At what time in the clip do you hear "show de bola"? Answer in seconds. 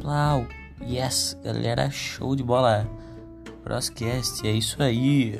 1.90-2.88